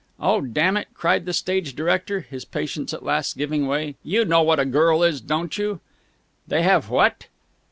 "Oh, 0.19 0.41
damn 0.41 0.77
it!" 0.77 0.87
cried 0.95 1.27
the 1.27 1.31
stage 1.31 1.75
director, 1.75 2.21
his 2.21 2.43
patience 2.43 2.91
at 2.91 3.03
last 3.03 3.37
giving 3.37 3.67
way. 3.67 3.97
"You 4.01 4.25
know 4.25 4.41
what 4.41 4.59
a 4.59 4.65
girl 4.65 5.03
is, 5.03 5.21
don't 5.21 5.55
you?" 5.59 5.79
"They 6.47 6.63
have 6.63 6.89
what?" 6.89 7.27